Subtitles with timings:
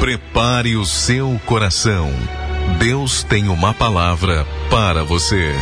[0.00, 2.10] Prepare o seu coração.
[2.78, 5.52] Deus tem uma palavra para você.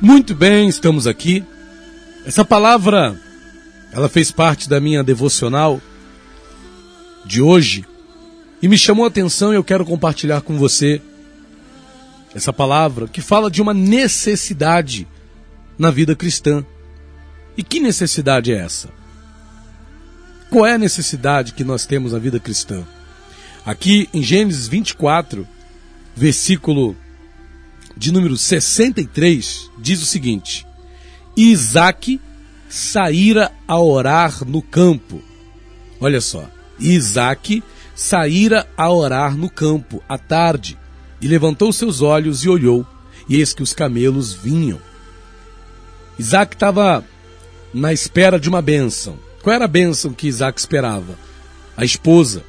[0.00, 1.44] Muito bem, estamos aqui.
[2.26, 3.16] Essa palavra,
[3.92, 5.80] ela fez parte da minha devocional
[7.24, 7.84] de hoje
[8.60, 11.00] e me chamou a atenção e eu quero compartilhar com você
[12.34, 15.06] essa palavra que fala de uma necessidade
[15.78, 16.66] na vida cristã.
[17.56, 18.90] E que necessidade é essa?
[20.50, 22.84] Qual é a necessidade que nós temos na vida cristã?
[23.64, 25.46] Aqui em Gênesis 24,
[26.14, 26.94] versículo
[27.96, 30.66] de número 63, diz o seguinte:
[31.36, 32.20] Isaac
[32.68, 35.22] saíra a orar no campo.
[36.00, 37.62] Olha só, Isaac
[37.94, 40.78] saíra a orar no campo à tarde,
[41.20, 42.86] e levantou seus olhos e olhou,
[43.28, 44.78] e eis que os camelos vinham.
[46.18, 47.02] Isaac estava
[47.72, 49.18] na espera de uma bênção.
[49.42, 51.18] Qual era a bênção que Isaac esperava?
[51.76, 52.42] A esposa,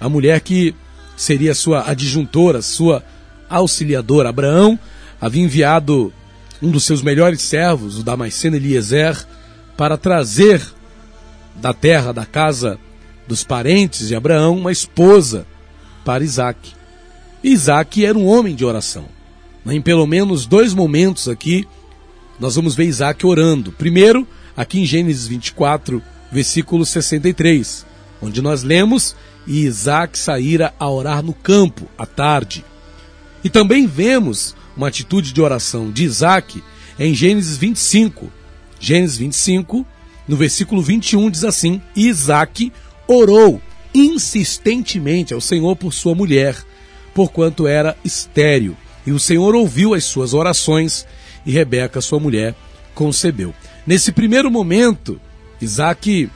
[0.00, 0.74] a mulher que
[1.16, 3.04] seria sua adjuntora, sua
[3.48, 4.28] auxiliadora.
[4.28, 4.78] Abraão
[5.20, 6.12] havia enviado
[6.60, 9.16] um dos seus melhores servos, o Damasceno Eliezer,
[9.76, 10.62] para trazer
[11.56, 12.78] da terra, da casa
[13.26, 15.46] dos parentes de Abraão, uma esposa
[16.04, 16.72] para Isaac.
[17.42, 19.06] Isaac era um homem de oração.
[19.66, 21.66] Em pelo menos dois momentos aqui,
[22.38, 23.72] nós vamos ver Isaac orando.
[23.72, 27.86] Primeiro, aqui em Gênesis 24, versículo 63,
[28.20, 29.14] onde nós lemos:
[29.46, 32.64] E Isaac saíra a orar no campo à tarde.
[33.42, 36.62] E também vemos uma atitude de oração de Isaac
[36.98, 38.32] em Gênesis 25.
[38.80, 39.86] Gênesis 25,
[40.26, 42.72] no versículo 21, diz assim: Isaac
[43.06, 43.60] orou
[43.94, 46.56] insistentemente ao Senhor por sua mulher,
[47.14, 48.76] porquanto era estéril.
[49.06, 51.06] E o Senhor ouviu as suas orações,
[51.46, 52.54] e Rebeca, sua mulher,
[52.94, 53.54] concebeu.
[53.86, 55.20] Nesse primeiro momento,
[55.60, 56.30] Isaac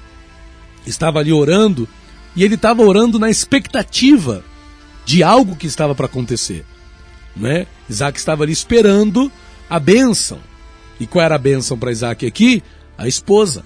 [0.86, 1.88] estava ali orando,
[2.36, 4.44] e ele estava orando na expectativa
[5.04, 6.64] de algo que estava para acontecer.
[7.34, 7.66] Né?
[7.88, 9.32] Isaac estava ali esperando
[9.68, 10.38] a bênção.
[11.00, 12.62] E qual era a bênção para Isaac aqui?
[12.96, 13.64] A esposa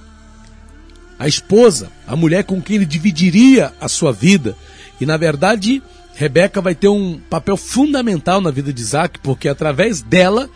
[1.22, 4.56] a esposa, a mulher com quem ele dividiria a sua vida.
[5.00, 5.82] E na verdade,
[6.14, 10.48] Rebeca vai ter um papel fundamental na vida de Isaac, porque através dela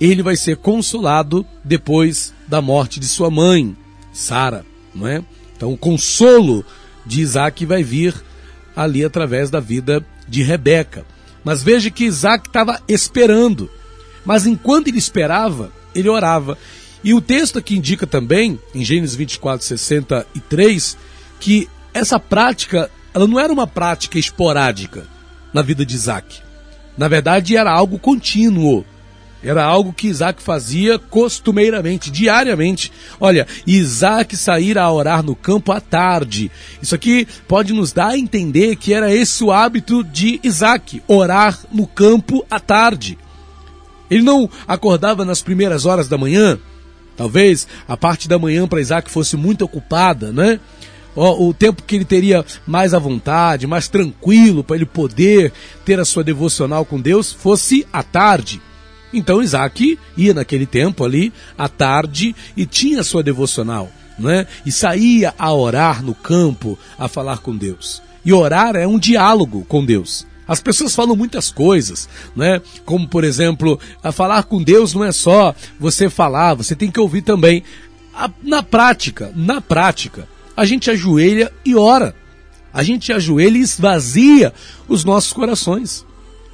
[0.00, 3.76] ele vai ser consolado depois da morte de sua mãe,
[4.12, 5.22] Sara, não é?
[5.56, 6.64] Então o consolo
[7.04, 8.14] de Isaac vai vir
[8.74, 11.04] ali através da vida de Rebeca.
[11.44, 13.70] Mas veja que Isaac estava esperando.
[14.24, 16.56] Mas enquanto ele esperava, ele orava.
[17.02, 20.96] E o texto aqui indica também, em Gênesis 24, 63,
[21.38, 25.06] que essa prática, ela não era uma prática esporádica
[25.52, 26.40] na vida de Isaac.
[26.96, 28.84] Na verdade, era algo contínuo.
[29.44, 32.90] Era algo que Isaac fazia costumeiramente, diariamente.
[33.20, 36.50] Olha, Isaac sair a orar no campo à tarde.
[36.82, 41.58] Isso aqui pode nos dar a entender que era esse o hábito de Isaac, orar
[41.70, 43.18] no campo à tarde.
[44.10, 46.58] Ele não acordava nas primeiras horas da manhã,
[47.16, 50.58] Talvez a parte da manhã para Isaac fosse muito ocupada, né?
[51.14, 55.52] O, o tempo que ele teria mais à vontade, mais tranquilo para ele poder
[55.84, 58.60] ter a sua devocional com Deus fosse à tarde.
[59.14, 63.88] Então Isaac ia naquele tempo ali à tarde e tinha sua devocional,
[64.18, 64.46] né?
[64.66, 68.02] E saía a orar no campo, a falar com Deus.
[68.24, 70.26] E orar é um diálogo com Deus.
[70.46, 72.60] As pessoas falam muitas coisas, né?
[72.84, 77.00] Como, por exemplo, a falar com Deus não é só você falar, você tem que
[77.00, 77.62] ouvir também.
[78.42, 82.14] Na prática, na prática, a gente ajoelha e ora.
[82.72, 84.52] A gente ajoelha e esvazia
[84.88, 86.04] os nossos corações.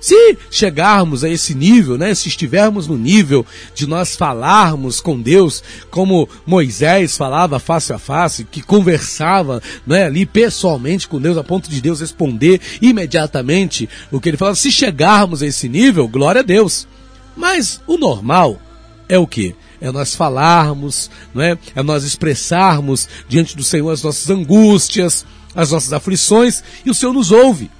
[0.00, 3.44] Se chegarmos a esse nível, né, se estivermos no nível
[3.74, 10.24] de nós falarmos com Deus, como Moisés falava face a face, que conversava né, ali
[10.24, 15.42] pessoalmente com Deus, a ponto de Deus responder imediatamente o que ele falava, se chegarmos
[15.42, 16.88] a esse nível, glória a Deus.
[17.36, 18.58] Mas o normal
[19.06, 19.54] é o que?
[19.82, 21.58] É nós falarmos, não é?
[21.74, 27.12] é nós expressarmos diante do Senhor as nossas angústias, as nossas aflições, e o Senhor
[27.12, 27.70] nos ouve.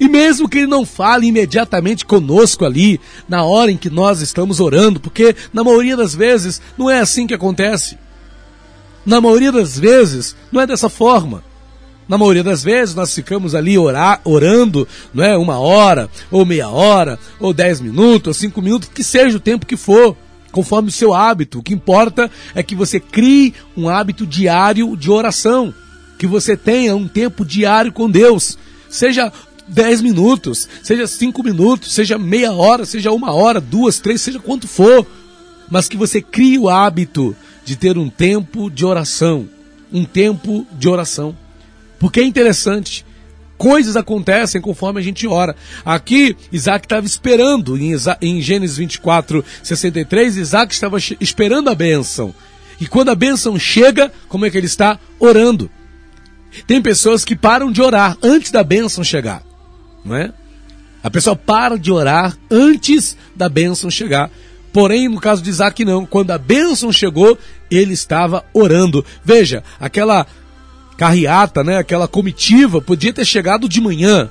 [0.00, 4.60] E mesmo que ele não fale imediatamente conosco ali, na hora em que nós estamos
[4.60, 7.98] orando, porque na maioria das vezes não é assim que acontece.
[9.04, 11.42] Na maioria das vezes não é dessa forma.
[12.08, 15.36] Na maioria das vezes nós ficamos ali orar, orando, não é?
[15.36, 19.66] Uma hora, ou meia hora, ou dez minutos, ou cinco minutos, que seja o tempo
[19.66, 20.16] que for,
[20.50, 21.58] conforme o seu hábito.
[21.58, 25.74] O que importa é que você crie um hábito diário de oração,
[26.18, 28.56] que você tenha um tempo diário com Deus.
[28.88, 29.30] Seja
[29.68, 34.66] 10 minutos, seja 5 minutos, seja meia hora, seja uma hora, duas, três, seja quanto
[34.66, 35.06] for,
[35.70, 39.48] mas que você crie o hábito de ter um tempo de oração.
[39.92, 41.36] Um tempo de oração.
[41.98, 43.04] Porque é interessante.
[43.58, 45.54] Coisas acontecem conforme a gente ora.
[45.84, 47.92] Aqui, Isaac estava esperando, em,
[48.22, 52.34] em Gênesis 24, 63, Isaac estava esperando a bênção.
[52.80, 54.98] E quando a bênção chega, como é que ele está?
[55.18, 55.68] Orando.
[56.66, 59.42] Tem pessoas que param de orar antes da bênção chegar.
[60.04, 60.32] Não é?
[61.02, 64.30] A pessoa para de orar antes da bênção chegar.
[64.72, 66.04] Porém, no caso de Isaac, não.
[66.04, 67.38] Quando a bênção chegou,
[67.70, 69.04] ele estava orando.
[69.24, 70.26] Veja, aquela
[70.98, 74.28] carreata, né, aquela comitiva, podia ter chegado de manhã,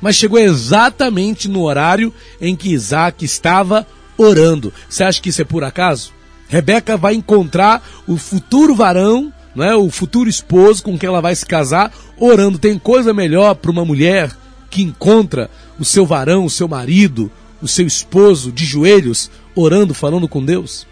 [0.00, 3.86] mas chegou exatamente no horário em que Isaac estava
[4.16, 4.72] orando.
[4.88, 6.10] Você acha que isso é por acaso?
[6.48, 11.44] Rebeca vai encontrar o futuro varão, né, o futuro esposo com quem ela vai se
[11.44, 12.58] casar, orando.
[12.58, 14.30] Tem coisa melhor para uma mulher
[14.72, 17.30] que encontra o seu varão, o seu marido,
[17.60, 20.86] o seu esposo de joelhos, orando, falando com Deus?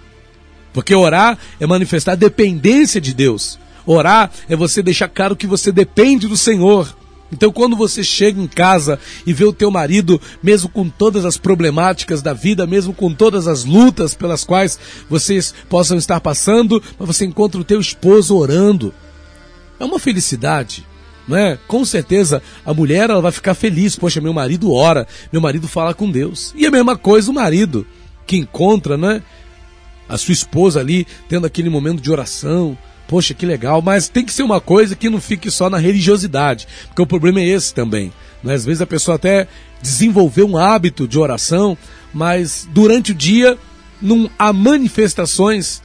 [0.70, 3.58] Porque orar é manifestar dependência de Deus.
[3.86, 6.94] Orar é você deixar claro que você depende do Senhor.
[7.32, 11.38] Então, quando você chega em casa e vê o teu marido, mesmo com todas as
[11.38, 14.78] problemáticas da vida, mesmo com todas as lutas pelas quais
[15.08, 18.92] vocês possam estar passando, mas você encontra o teu esposo orando,
[19.78, 20.89] é uma felicidade.
[21.30, 21.56] Não é?
[21.68, 23.94] Com certeza a mulher ela vai ficar feliz.
[23.94, 26.52] Poxa, meu marido ora, meu marido fala com Deus.
[26.56, 27.86] E a mesma coisa o marido
[28.26, 29.22] que encontra, né?
[30.08, 34.32] A sua esposa ali tendo aquele momento de oração, poxa, que legal, mas tem que
[34.32, 38.12] ser uma coisa que não fique só na religiosidade, porque o problema é esse também.
[38.42, 38.54] Né?
[38.54, 39.46] Às vezes a pessoa até
[39.80, 41.78] desenvolveu um hábito de oração,
[42.12, 43.56] mas durante o dia
[44.02, 45.80] não há manifestações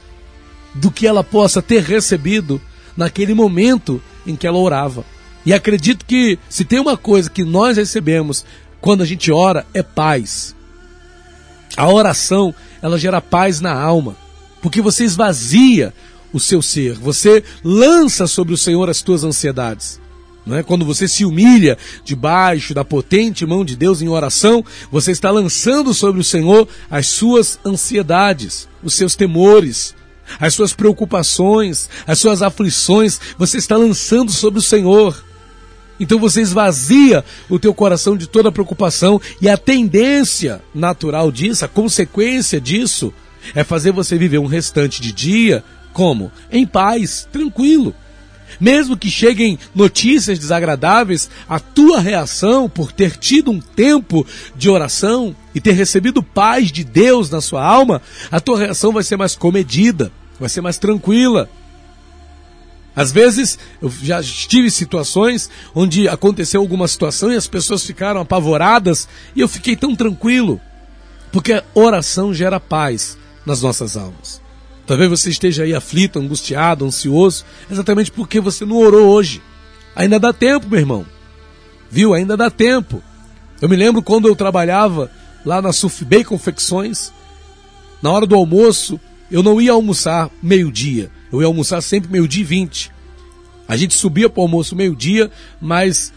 [0.74, 2.60] do que ela possa ter recebido
[2.96, 5.04] naquele momento em que ela orava.
[5.46, 8.44] E acredito que se tem uma coisa que nós recebemos
[8.80, 10.56] quando a gente ora é paz.
[11.76, 12.52] A oração,
[12.82, 14.16] ela gera paz na alma,
[14.60, 15.94] porque você esvazia
[16.32, 16.94] o seu ser.
[16.94, 20.00] Você lança sobre o Senhor as tuas ansiedades.
[20.44, 20.62] Não é?
[20.64, 25.94] Quando você se humilha debaixo da potente mão de Deus em oração, você está lançando
[25.94, 29.94] sobre o Senhor as suas ansiedades, os seus temores,
[30.40, 35.24] as suas preocupações, as suas aflições, você está lançando sobre o Senhor.
[35.98, 41.68] Então você esvazia o teu coração de toda preocupação e a tendência natural disso, a
[41.68, 43.12] consequência disso,
[43.54, 46.30] é fazer você viver um restante de dia como?
[46.52, 47.94] Em paz, tranquilo.
[48.60, 55.34] Mesmo que cheguem notícias desagradáveis, a tua reação por ter tido um tempo de oração
[55.54, 58.00] e ter recebido paz de Deus na sua alma,
[58.30, 61.48] a tua reação vai ser mais comedida, vai ser mais tranquila.
[62.96, 69.06] Às vezes, eu já tive situações onde aconteceu alguma situação e as pessoas ficaram apavoradas
[69.34, 70.58] e eu fiquei tão tranquilo,
[71.30, 74.40] porque oração gera paz nas nossas almas.
[74.86, 79.42] Talvez você esteja aí aflito, angustiado, ansioso, exatamente porque você não orou hoje.
[79.94, 81.06] Ainda dá tempo, meu irmão.
[81.90, 82.14] Viu?
[82.14, 83.02] Ainda dá tempo.
[83.60, 85.10] Eu me lembro quando eu trabalhava
[85.44, 87.12] lá na Sufbay Confecções,
[88.00, 88.98] na hora do almoço,
[89.30, 91.10] eu não ia almoçar meio-dia.
[91.32, 92.90] Eu ia almoçar sempre meio-dia e vinte.
[93.68, 95.30] A gente subia para o almoço meio-dia,
[95.60, 96.12] mas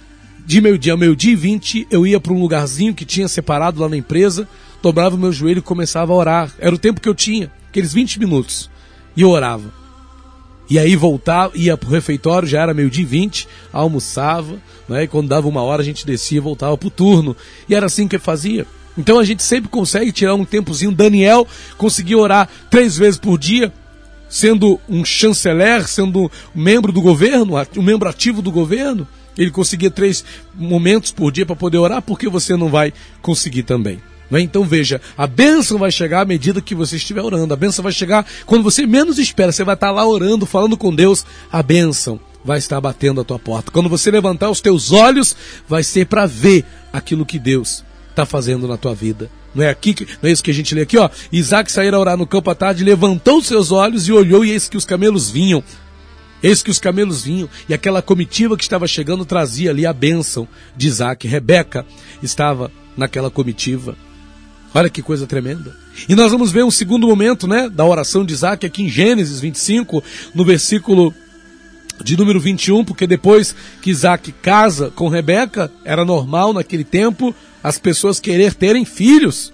[0.45, 3.89] de meio-dia a meio-dia e vinte eu ia para um lugarzinho que tinha separado lá
[3.89, 4.47] na empresa,
[4.81, 6.53] dobrava o meu joelho e começava a orar.
[6.59, 8.69] Era o tempo que eu tinha aqueles 20 minutos,
[9.15, 9.71] e eu orava.
[10.69, 15.03] E aí voltava, ia pro refeitório, já era meio dia e 20, almoçava, né?
[15.03, 17.35] e quando dava uma hora a gente descia e voltava pro turno.
[17.67, 18.67] E era assim que fazia.
[18.95, 20.91] Então a gente sempre consegue tirar um tempozinho.
[20.91, 21.47] Daniel
[21.77, 23.73] conseguiu orar três vezes por dia,
[24.29, 29.07] sendo um chanceler, sendo um membro do governo, um membro ativo do governo.
[29.37, 33.63] Ele conseguia três momentos por dia para poder orar, por que você não vai conseguir
[33.63, 33.99] também?
[34.29, 34.41] Né?
[34.41, 37.53] Então veja, a bênção vai chegar à medida que você estiver orando.
[37.53, 39.51] A bênção vai chegar quando você menos espera.
[39.51, 41.25] Você vai estar lá orando, falando com Deus.
[41.51, 43.71] A bênção vai estar batendo a tua porta.
[43.71, 45.35] Quando você levantar os teus olhos,
[45.67, 49.29] vai ser para ver aquilo que Deus está fazendo na tua vida.
[49.53, 51.09] Não é aqui, não é isso que a gente lê aqui, ó.
[51.31, 54.77] Isaac saíra orar no campo à tarde, levantou seus olhos e olhou, e eis que
[54.77, 55.63] os camelos vinham.
[56.41, 60.47] Eis que os camelos vinham, e aquela comitiva que estava chegando trazia ali a bênção
[60.77, 61.27] de Isaac.
[61.27, 61.85] Rebeca
[62.21, 63.95] estava naquela comitiva.
[64.73, 65.75] Olha que coisa tremenda.
[66.07, 69.39] E nós vamos ver um segundo momento, né, da oração de Isaac aqui em Gênesis
[69.39, 70.03] 25,
[70.33, 71.13] no versículo
[72.03, 77.77] de número 21, porque depois que Isaac casa com Rebeca, era normal naquele tempo as
[77.77, 79.51] pessoas querer terem filhos.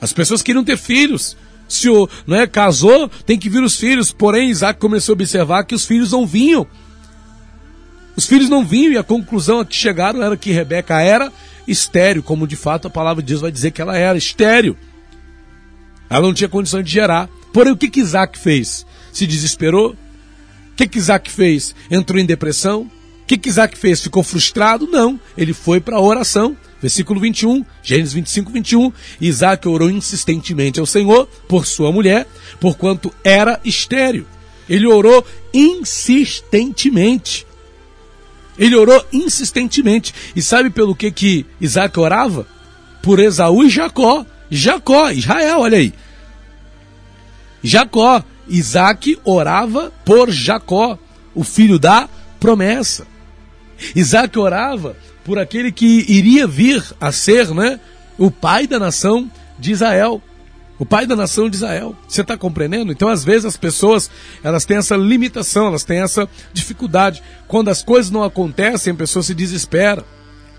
[0.00, 1.36] As pessoas queriam ter filhos.
[1.68, 4.12] Se o, não é, casou, tem que vir os filhos.
[4.12, 6.66] Porém, Isaac começou a observar que os filhos não vinham.
[8.16, 11.32] Os filhos não vinham e a conclusão a que chegaram era que Rebeca era
[11.66, 14.76] estéreo, como de fato a palavra de Deus vai dizer que ela era estéreo.
[16.10, 17.28] Ela não tinha condição de gerar.
[17.52, 18.84] Porém, o que, que Isaac fez?
[19.12, 19.96] Se desesperou?
[20.74, 21.72] O que, que Isaac fez?
[21.88, 22.82] Entrou em depressão?
[22.82, 24.00] O que, que Isaac fez?
[24.00, 24.88] Ficou frustrado?
[24.88, 25.20] Não.
[25.38, 26.56] Ele foi para a oração.
[26.82, 28.92] Versículo 21, Gênesis 25, 21.
[29.20, 32.26] Isaac orou insistentemente ao Senhor por sua mulher,
[32.60, 34.26] porquanto era estéreo.
[34.68, 37.46] Ele orou insistentemente.
[38.58, 40.12] Ele orou insistentemente.
[40.34, 42.46] E sabe pelo que que Isaac orava?
[43.00, 44.26] Por Esaú e Jacó.
[44.50, 45.94] Jacó, Israel, olha aí.
[47.62, 48.24] Jacó.
[48.48, 50.98] Isaac orava por Jacó,
[51.34, 52.08] o filho da
[52.38, 53.06] promessa.
[53.94, 57.80] Isaac orava por aquele que iria vir a ser né,
[58.18, 60.22] o pai da nação de Israel.
[60.78, 61.96] O pai da nação de Israel.
[62.06, 62.90] Você está compreendendo?
[62.90, 64.10] Então, às vezes, as pessoas
[64.42, 67.22] elas têm essa limitação, elas têm essa dificuldade.
[67.46, 70.04] Quando as coisas não acontecem, a pessoa se desespera.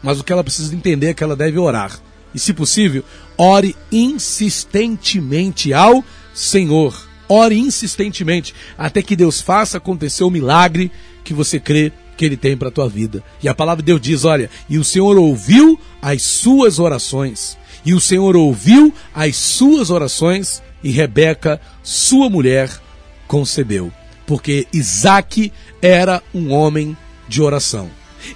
[0.01, 1.99] Mas o que ela precisa entender é que ela deve orar.
[2.33, 3.03] E, se possível,
[3.37, 7.04] ore insistentemente ao Senhor.
[7.27, 10.91] Ore insistentemente até que Deus faça acontecer o milagre
[11.24, 13.24] que você crê que Ele tem para a tua vida.
[13.41, 17.58] E a palavra de Deus diz: olha, e o Senhor ouviu as suas orações.
[17.86, 22.70] E o Senhor ouviu as suas orações e Rebeca, sua mulher,
[23.27, 23.91] concebeu.
[24.25, 25.51] Porque Isaac
[25.82, 27.89] era um homem de oração.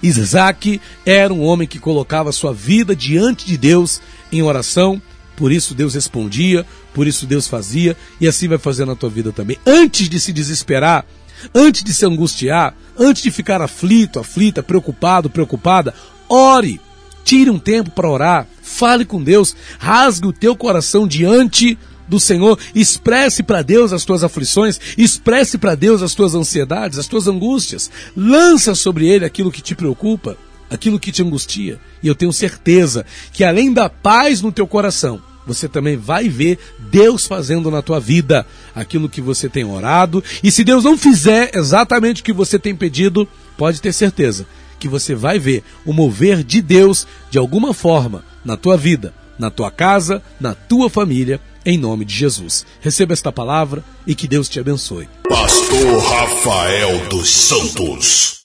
[0.04, 5.02] Isaac era um homem que colocava sua vida diante de Deus em oração,
[5.36, 9.32] por isso Deus respondia, por isso Deus fazia, e assim vai fazer na tua vida
[9.32, 9.58] também.
[9.66, 11.06] Antes de se desesperar,
[11.54, 15.94] antes de se angustiar, antes de ficar aflito, aflita, preocupado, preocupada,
[16.28, 16.80] ore.
[17.24, 21.78] Tire um tempo para orar, fale com Deus, rasgue o teu coração diante
[22.08, 27.08] do Senhor, expresse para Deus as tuas aflições, expresse para Deus as tuas ansiedades, as
[27.08, 30.36] tuas angústias, lança sobre Ele aquilo que te preocupa,
[30.72, 35.22] aquilo que te angustia, e eu tenho certeza que além da paz no teu coração,
[35.46, 40.52] você também vai ver Deus fazendo na tua vida aquilo que você tem orado, e
[40.52, 43.28] se Deus não fizer exatamente o que você tem pedido,
[43.58, 44.46] pode ter certeza
[44.80, 49.52] que você vai ver o mover de Deus de alguma forma na tua vida, na
[49.52, 52.66] tua casa, na tua família, em nome de Jesus.
[52.80, 55.10] Receba esta palavra e que Deus te abençoe.
[55.28, 58.38] Pastor Rafael dos Santos.